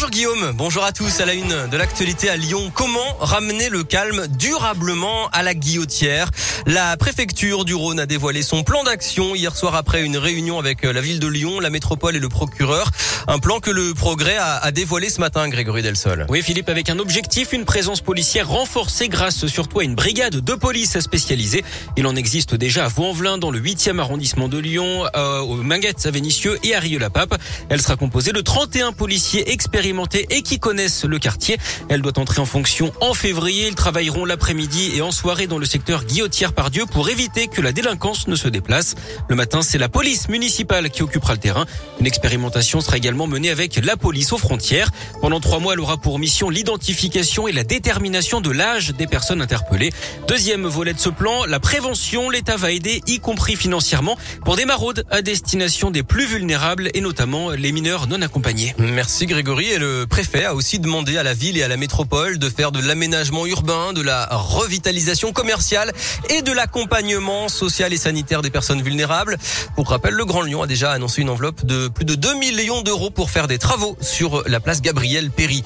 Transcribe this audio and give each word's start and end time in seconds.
Bonjour 0.00 0.12
Guillaume, 0.12 0.52
bonjour 0.54 0.82
à 0.82 0.92
tous. 0.92 1.20
À 1.20 1.26
la 1.26 1.34
une 1.34 1.68
de 1.70 1.76
l'actualité 1.76 2.30
à 2.30 2.36
Lyon, 2.38 2.72
comment 2.72 3.18
ramener 3.20 3.68
le 3.68 3.84
calme 3.84 4.28
durablement 4.28 5.28
à 5.28 5.42
la 5.42 5.52
guillotière? 5.52 6.30
La 6.64 6.96
préfecture 6.96 7.66
du 7.66 7.74
Rhône 7.74 8.00
a 8.00 8.06
dévoilé 8.06 8.42
son 8.42 8.62
plan 8.62 8.82
d'action 8.82 9.34
hier 9.34 9.54
soir 9.54 9.74
après 9.74 10.02
une 10.02 10.16
réunion 10.16 10.58
avec 10.58 10.84
la 10.84 11.02
ville 11.02 11.20
de 11.20 11.26
Lyon, 11.26 11.60
la 11.60 11.68
métropole 11.68 12.16
et 12.16 12.18
le 12.18 12.30
procureur. 12.30 12.90
Un 13.28 13.38
plan 13.38 13.60
que 13.60 13.70
le 13.70 13.92
progrès 13.92 14.38
a, 14.38 14.70
dévoilé 14.72 15.10
ce 15.10 15.20
matin, 15.20 15.46
Grégory 15.50 15.82
Delsol. 15.82 16.24
Oui 16.30 16.40
Philippe, 16.40 16.70
avec 16.70 16.88
un 16.88 16.98
objectif, 16.98 17.52
une 17.52 17.66
présence 17.66 18.00
policière 18.00 18.48
renforcée 18.48 19.08
grâce 19.08 19.46
surtout 19.46 19.80
à 19.80 19.84
une 19.84 19.94
brigade 19.94 20.36
de 20.36 20.54
police 20.54 20.98
spécialisée. 21.00 21.62
Il 21.98 22.06
en 22.06 22.16
existe 22.16 22.54
déjà 22.54 22.86
à 22.86 22.88
Vaux-en-Velin 22.88 23.36
dans 23.36 23.50
le 23.50 23.60
8e 23.60 23.98
arrondissement 23.98 24.48
de 24.48 24.56
Lyon, 24.56 25.04
euh, 25.14 25.40
aux 25.40 25.56
Minguettes 25.56 26.06
à 26.06 26.10
Vénissieux 26.10 26.58
et 26.62 26.74
à 26.74 26.80
Rieux-la-Pape. 26.80 27.38
Elle 27.68 27.82
sera 27.82 27.96
composée 27.96 28.32
de 28.32 28.40
31 28.40 28.92
policiers 28.92 29.52
expérimentés 29.52 29.89
et 30.30 30.42
qui 30.42 30.58
connaissent 30.58 31.04
le 31.04 31.18
quartier. 31.18 31.58
Elle 31.88 32.02
doit 32.02 32.18
entrer 32.18 32.40
en 32.40 32.46
fonction 32.46 32.92
en 33.00 33.14
février. 33.14 33.68
Ils 33.68 33.74
travailleront 33.74 34.24
l'après-midi 34.24 34.92
et 34.94 35.02
en 35.02 35.10
soirée 35.10 35.46
dans 35.46 35.58
le 35.58 35.66
secteur 35.66 36.04
Guillotière-Pardieu 36.04 36.86
pour 36.86 37.08
éviter 37.08 37.48
que 37.48 37.60
la 37.60 37.72
délinquance 37.72 38.28
ne 38.28 38.36
se 38.36 38.48
déplace. 38.48 38.94
Le 39.28 39.36
matin, 39.36 39.62
c'est 39.62 39.78
la 39.78 39.88
police 39.88 40.28
municipale 40.28 40.90
qui 40.90 41.02
occupera 41.02 41.34
le 41.34 41.40
terrain. 41.40 41.66
Une 41.98 42.06
expérimentation 42.06 42.80
sera 42.80 42.96
également 42.96 43.26
menée 43.26 43.50
avec 43.50 43.84
la 43.84 43.96
police 43.96 44.32
aux 44.32 44.38
frontières. 44.38 44.90
Pendant 45.20 45.40
trois 45.40 45.58
mois, 45.58 45.74
elle 45.74 45.80
aura 45.80 45.96
pour 45.96 46.18
mission 46.18 46.50
l'identification 46.50 47.48
et 47.48 47.52
la 47.52 47.64
détermination 47.64 48.40
de 48.40 48.50
l'âge 48.50 48.90
des 48.90 49.06
personnes 49.06 49.42
interpellées. 49.42 49.92
Deuxième 50.28 50.66
volet 50.66 50.94
de 50.94 51.00
ce 51.00 51.08
plan, 51.08 51.44
la 51.46 51.60
prévention. 51.60 52.30
L'État 52.30 52.56
va 52.56 52.70
aider, 52.70 53.02
y 53.06 53.18
compris 53.18 53.56
financièrement, 53.56 54.16
pour 54.44 54.56
des 54.56 54.64
maraudes 54.64 55.04
à 55.10 55.22
destination 55.22 55.90
des 55.90 56.02
plus 56.02 56.26
vulnérables 56.26 56.90
et 56.94 57.00
notamment 57.00 57.50
les 57.50 57.72
mineurs 57.72 58.06
non 58.06 58.22
accompagnés. 58.22 58.74
Merci 58.78 59.26
Grégory. 59.26 59.72
Le 59.80 60.06
préfet 60.06 60.44
a 60.44 60.54
aussi 60.54 60.78
demandé 60.78 61.16
à 61.16 61.22
la 61.22 61.32
ville 61.32 61.56
et 61.56 61.62
à 61.62 61.68
la 61.68 61.78
métropole 61.78 62.38
de 62.38 62.50
faire 62.50 62.70
de 62.70 62.86
l'aménagement 62.86 63.46
urbain, 63.46 63.94
de 63.94 64.02
la 64.02 64.26
revitalisation 64.30 65.32
commerciale 65.32 65.90
et 66.28 66.42
de 66.42 66.52
l'accompagnement 66.52 67.48
social 67.48 67.90
et 67.94 67.96
sanitaire 67.96 68.42
des 68.42 68.50
personnes 68.50 68.82
vulnérables. 68.82 69.38
Pour 69.76 69.88
rappel, 69.88 70.12
le 70.12 70.26
Grand 70.26 70.42
Lyon 70.42 70.60
a 70.60 70.66
déjà 70.66 70.92
annoncé 70.92 71.22
une 71.22 71.30
enveloppe 71.30 71.64
de 71.64 71.88
plus 71.88 72.04
de 72.04 72.14
2 72.14 72.34
millions 72.34 72.82
d'euros 72.82 73.08
pour 73.08 73.30
faire 73.30 73.48
des 73.48 73.56
travaux 73.56 73.96
sur 74.02 74.46
la 74.46 74.60
place 74.60 74.82
Gabriel 74.82 75.30
Péry. 75.30 75.64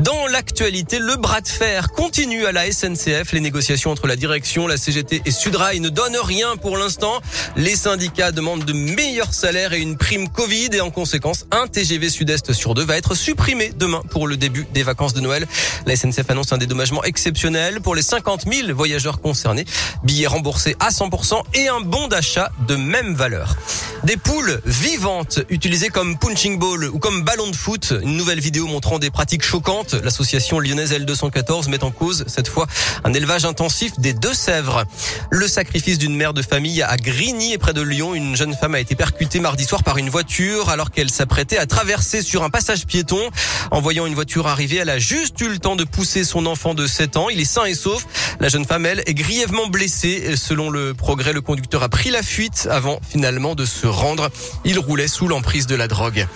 Dans 0.00 0.26
l'actualité, 0.26 0.98
le 0.98 1.14
bras 1.14 1.40
de 1.40 1.46
fer 1.46 1.92
continue 1.92 2.46
à 2.46 2.52
la 2.52 2.68
SNCF. 2.68 3.30
Les 3.30 3.40
négociations 3.40 3.92
entre 3.92 4.08
la 4.08 4.16
direction, 4.16 4.66
la 4.66 4.76
CGT 4.76 5.22
et 5.24 5.30
Sudrail 5.30 5.78
ne 5.78 5.88
donnent 5.88 6.18
rien 6.20 6.56
pour 6.56 6.76
l'instant. 6.76 7.20
Les 7.54 7.76
syndicats 7.76 8.32
demandent 8.32 8.64
de 8.64 8.72
meilleurs 8.72 9.34
salaires 9.34 9.72
et 9.72 9.78
une 9.78 9.96
prime 9.96 10.28
Covid 10.28 10.70
et 10.72 10.80
en 10.80 10.90
conséquence, 10.90 11.46
un 11.52 11.68
TGV 11.68 12.10
Sud-Est 12.10 12.52
sur 12.52 12.74
deux 12.74 12.84
va 12.84 12.96
être 12.96 13.14
supprimé 13.14 13.51
demain 13.76 14.02
pour 14.10 14.26
le 14.26 14.36
début 14.36 14.66
des 14.72 14.82
vacances 14.82 15.14
de 15.14 15.20
Noël. 15.20 15.46
La 15.86 15.96
SNCF 15.96 16.30
annonce 16.30 16.52
un 16.52 16.58
dédommagement 16.58 17.04
exceptionnel 17.04 17.80
pour 17.80 17.94
les 17.94 18.02
50 18.02 18.44
000 18.50 18.74
voyageurs 18.74 19.20
concernés. 19.20 19.64
Billets 20.04 20.26
remboursés 20.26 20.76
à 20.80 20.88
100% 20.88 21.42
et 21.54 21.68
un 21.68 21.80
bon 21.80 22.08
d'achat 22.08 22.50
de 22.66 22.76
même 22.76 23.14
valeur. 23.14 23.56
Des 24.04 24.16
poules 24.16 24.60
vivantes 24.66 25.38
utilisées 25.48 25.88
comme 25.88 26.18
punching 26.18 26.58
ball 26.58 26.86
ou 26.86 26.98
comme 26.98 27.22
ballon 27.22 27.48
de 27.48 27.54
foot. 27.54 27.94
Une 28.02 28.16
nouvelle 28.16 28.40
vidéo 28.40 28.66
montrant 28.66 28.98
des 28.98 29.10
pratiques 29.10 29.44
choquantes. 29.44 29.94
L'association 29.94 30.58
lyonnaise 30.58 30.92
L214 30.92 31.70
met 31.70 31.84
en 31.84 31.92
cause 31.92 32.24
cette 32.26 32.48
fois 32.48 32.66
un 33.04 33.12
élevage 33.12 33.44
intensif 33.44 34.00
des 34.00 34.12
Deux-Sèvres. 34.12 34.84
Le 35.30 35.46
sacrifice 35.46 35.98
d'une 35.98 36.16
mère 36.16 36.34
de 36.34 36.42
famille 36.42 36.82
à 36.82 36.96
Grigny 36.96 37.52
et 37.52 37.58
près 37.58 37.74
de 37.74 37.80
Lyon. 37.80 38.12
Une 38.14 38.34
jeune 38.34 38.54
femme 38.54 38.74
a 38.74 38.80
été 38.80 38.96
percutée 38.96 39.38
mardi 39.38 39.64
soir 39.64 39.84
par 39.84 39.98
une 39.98 40.10
voiture 40.10 40.68
alors 40.68 40.90
qu'elle 40.90 41.10
s'apprêtait 41.10 41.58
à 41.58 41.66
traverser 41.66 42.22
sur 42.22 42.42
un 42.42 42.50
passage 42.50 42.86
piéton. 42.86 43.30
En 43.70 43.80
voyant 43.80 44.06
une 44.06 44.14
voiture 44.14 44.48
arriver, 44.48 44.78
elle 44.78 44.90
a 44.90 44.98
juste 44.98 45.40
eu 45.40 45.48
le 45.48 45.60
temps 45.60 45.76
de 45.76 45.84
pousser 45.84 46.24
son 46.24 46.46
enfant 46.46 46.74
de 46.74 46.88
7 46.88 47.16
ans. 47.16 47.28
Il 47.28 47.40
est 47.40 47.44
sain 47.44 47.66
et 47.66 47.74
sauf. 47.74 48.04
La 48.40 48.48
jeune 48.48 48.64
femme, 48.64 48.86
elle, 48.86 49.02
est 49.06 49.14
grièvement 49.14 49.66
blessée. 49.66 50.36
Selon 50.36 50.70
le 50.70 50.94
progrès, 50.94 51.32
le 51.32 51.40
conducteur 51.40 51.82
a 51.82 51.88
pris 51.88 52.10
la 52.10 52.22
fuite 52.22 52.68
avant 52.70 53.00
finalement 53.08 53.54
de 53.54 53.64
se 53.64 53.86
rendre. 53.86 54.30
Il 54.64 54.78
roulait 54.78 55.08
sous 55.08 55.28
l'emprise 55.28 55.66
de 55.66 55.74
la 55.74 55.88
drogue. 55.88 56.26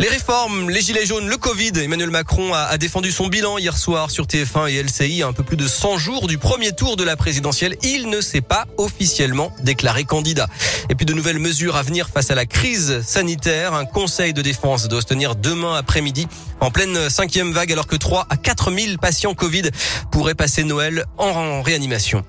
Les 0.00 0.08
réformes, 0.08 0.70
les 0.70 0.80
gilets 0.80 1.06
jaunes, 1.06 1.28
le 1.28 1.36
Covid. 1.36 1.72
Emmanuel 1.76 2.10
Macron 2.10 2.52
a, 2.52 2.76
défendu 2.78 3.12
son 3.12 3.28
bilan 3.28 3.58
hier 3.58 3.76
soir 3.76 4.10
sur 4.10 4.26
TF1 4.26 4.68
et 4.68 4.82
LCI 4.82 5.22
un 5.22 5.32
peu 5.32 5.44
plus 5.44 5.56
de 5.56 5.68
100 5.68 5.98
jours 5.98 6.26
du 6.26 6.36
premier 6.36 6.72
tour 6.72 6.96
de 6.96 7.04
la 7.04 7.16
présidentielle. 7.16 7.76
Il 7.82 8.08
ne 8.08 8.20
s'est 8.20 8.40
pas 8.40 8.66
officiellement 8.76 9.52
déclaré 9.62 10.04
candidat. 10.04 10.48
Et 10.90 10.96
puis 10.96 11.06
de 11.06 11.12
nouvelles 11.12 11.38
mesures 11.38 11.76
à 11.76 11.82
venir 11.82 12.08
face 12.08 12.30
à 12.30 12.34
la 12.34 12.44
crise 12.44 13.02
sanitaire. 13.06 13.74
Un 13.74 13.84
conseil 13.84 14.32
de 14.32 14.42
défense 14.42 14.88
doit 14.88 15.00
se 15.00 15.06
tenir 15.06 15.36
demain 15.36 15.76
après-midi 15.76 16.26
en 16.60 16.72
pleine 16.72 17.08
cinquième 17.08 17.52
vague 17.52 17.70
alors 17.70 17.86
que 17.86 17.96
3 17.96 18.26
à 18.28 18.36
4 18.36 18.72
000 18.72 18.96
patients 19.00 19.34
Covid 19.34 19.70
pourraient 20.10 20.34
passer 20.34 20.64
Noël 20.64 21.04
en 21.18 21.62
réanimation. 21.62 22.24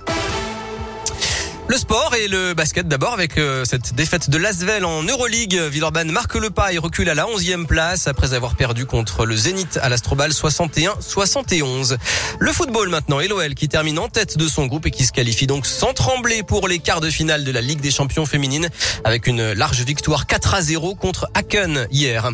Le 1.68 1.78
sport 1.78 2.14
et 2.14 2.28
le 2.28 2.54
basket 2.54 2.88
d'abord 2.88 3.14
avec 3.14 3.40
euh, 3.40 3.66
cette 3.66 3.96
défaite 3.96 4.30
de 4.30 4.38
Lasvel 4.38 4.86
en 4.86 5.02
Euroleague. 5.02 5.60
Villeurbanne 5.72 6.12
marque 6.12 6.36
le 6.36 6.52
pas 6.52 6.72
et 6.72 6.78
recule 6.78 7.10
à 7.10 7.16
la 7.16 7.26
11e 7.26 7.66
place 7.66 8.06
après 8.06 8.36
avoir 8.36 8.56
perdu 8.56 8.86
contre 8.86 9.26
le 9.26 9.36
Zénith 9.36 9.80
à 9.82 9.90
l'Astrobal 9.90 10.30
61-71. 10.30 11.98
Le 12.38 12.52
football 12.52 12.90
maintenant 12.90 13.20
et 13.20 13.28
l'OL 13.28 13.56
qui 13.56 13.68
termine 13.68 13.98
en 13.98 14.10
tête 14.10 14.38
de 14.38 14.48
son 14.48 14.68
groupe 14.68 14.86
et 14.86 14.92
qui 14.92 15.06
se 15.06 15.12
qualifie 15.12 15.48
donc 15.48 15.66
sans 15.66 15.94
trembler 15.94 16.44
pour 16.44 16.68
les 16.68 16.78
quarts 16.78 17.02
de 17.02 17.10
finale 17.10 17.44
de 17.44 17.52
la 17.52 17.62
Ligue 17.62 17.82
des 17.82 17.92
champions 17.92 18.28
féminines 18.28 18.70
avec 19.04 19.26
une 19.26 19.54
large 19.54 19.82
victoire 19.82 20.28
4 20.28 20.54
à 20.54 20.62
0 20.62 20.94
contre 20.94 21.28
Aken 21.34 21.88
hier. 21.90 22.30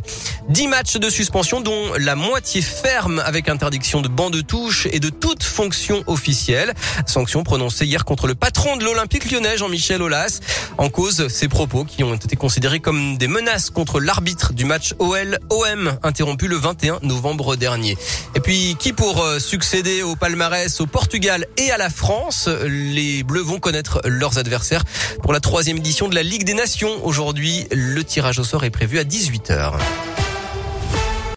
10 0.50 0.68
matchs 0.68 0.98
de 0.98 1.10
suspension 1.10 1.62
dont 1.62 1.94
la 1.98 2.16
moitié 2.16 2.62
ferme 2.62 3.20
avec 3.26 3.48
interdiction 3.48 4.02
de 4.02 4.10
banc 4.10 4.30
de 4.30 4.42
touche 4.42 4.90
et 4.92 5.00
de 5.00 5.10
toute 5.10 5.44
fonction 5.44 6.04
officielle. 6.08 6.74
Sanction 7.06 7.44
prononcée 7.44 7.86
hier 7.86 8.04
contre 8.04 8.28
le 8.28 8.36
patron 8.36 8.76
de 8.76 8.84
l'Olympique 8.84 9.21
lyonnais 9.30 9.58
Jean-Michel 9.58 10.02
Aulas. 10.02 10.40
En 10.78 10.90
cause, 10.90 11.28
ses 11.28 11.48
propos 11.48 11.84
qui 11.84 12.04
ont 12.04 12.16
été 12.16 12.36
considérés 12.36 12.80
comme 12.80 13.18
des 13.18 13.28
menaces 13.28 13.70
contre 13.70 14.00
l'arbitre 14.00 14.54
du 14.54 14.66
match 14.66 14.94
OL-OM 15.00 15.98
interrompu 16.04 16.48
le 16.48 16.56
21 16.56 17.00
novembre 17.04 17.56
dernier. 17.56 17.98
Et 18.36 18.40
puis, 18.40 18.76
qui 18.80 18.94
pour 18.94 19.22
euh, 19.22 19.40
succéder 19.40 20.04
au 20.04 20.16
palmarès 20.16 20.82
au 20.82 20.86
Portugal 20.86 21.46
et 21.58 21.72
à 21.72 21.78
la 21.78 21.90
France? 21.90 22.50
Les 22.66 23.24
Bleus 23.24 23.42
vont 23.42 23.60
connaître 23.60 24.02
leurs 24.06 24.38
adversaires 24.38 24.84
pour 25.22 25.34
la 25.34 25.40
troisième 25.40 25.78
édition 25.78 26.08
de 26.08 26.16
la 26.16 26.24
Ligue 26.24 26.44
des 26.44 26.54
Nations. 26.54 27.06
Aujourd'hui, 27.06 27.68
le 27.72 28.04
tirage 28.04 28.40
au 28.40 28.44
sort 28.44 28.64
est 28.64 28.70
prévu 28.70 29.00
à 29.00 29.04
18h. 29.04 29.74